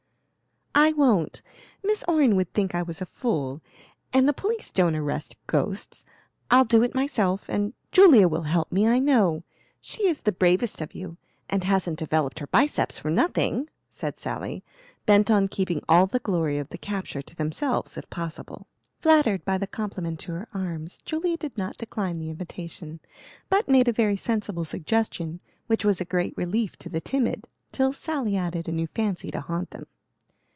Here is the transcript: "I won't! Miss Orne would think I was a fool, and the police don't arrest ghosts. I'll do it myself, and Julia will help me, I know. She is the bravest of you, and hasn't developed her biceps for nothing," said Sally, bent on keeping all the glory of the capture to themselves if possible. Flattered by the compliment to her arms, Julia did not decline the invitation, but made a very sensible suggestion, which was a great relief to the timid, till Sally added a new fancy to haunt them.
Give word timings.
"I 0.73 0.93
won't! 0.93 1.41
Miss 1.83 2.03
Orne 2.07 2.35
would 2.37 2.53
think 2.53 2.73
I 2.73 2.81
was 2.81 3.01
a 3.01 3.05
fool, 3.05 3.61
and 4.13 4.27
the 4.27 4.33
police 4.33 4.71
don't 4.71 4.95
arrest 4.95 5.35
ghosts. 5.45 6.05
I'll 6.49 6.63
do 6.65 6.81
it 6.81 6.95
myself, 6.95 7.47
and 7.49 7.73
Julia 7.91 8.27
will 8.27 8.43
help 8.43 8.71
me, 8.71 8.87
I 8.87 8.97
know. 8.97 9.43
She 9.81 10.07
is 10.07 10.21
the 10.21 10.31
bravest 10.31 10.79
of 10.81 10.95
you, 10.95 11.17
and 11.49 11.65
hasn't 11.65 11.99
developed 11.99 12.39
her 12.39 12.47
biceps 12.47 12.97
for 12.97 13.11
nothing," 13.11 13.69
said 13.89 14.17
Sally, 14.17 14.63
bent 15.05 15.29
on 15.29 15.49
keeping 15.49 15.83
all 15.87 16.07
the 16.07 16.19
glory 16.19 16.57
of 16.57 16.69
the 16.69 16.79
capture 16.79 17.21
to 17.21 17.35
themselves 17.35 17.97
if 17.97 18.09
possible. 18.09 18.65
Flattered 19.01 19.43
by 19.45 19.57
the 19.57 19.67
compliment 19.67 20.19
to 20.21 20.31
her 20.31 20.47
arms, 20.53 20.99
Julia 21.05 21.37
did 21.37 21.55
not 21.57 21.77
decline 21.77 22.17
the 22.17 22.29
invitation, 22.29 23.01
but 23.49 23.67
made 23.69 23.89
a 23.89 23.93
very 23.93 24.17
sensible 24.17 24.65
suggestion, 24.65 25.41
which 25.67 25.83
was 25.85 25.99
a 26.01 26.05
great 26.05 26.35
relief 26.37 26.75
to 26.77 26.89
the 26.89 27.01
timid, 27.01 27.49
till 27.73 27.93
Sally 27.93 28.35
added 28.35 28.67
a 28.69 28.73
new 28.73 28.87
fancy 28.87 29.29
to 29.31 29.41
haunt 29.41 29.71
them. 29.71 29.85